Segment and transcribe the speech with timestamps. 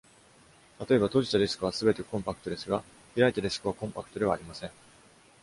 [0.79, 2.81] たとえば、閉じたディスクはすべてコンパクトですが、
[3.15, 4.71] 開いたディスクはコンパクトではありません。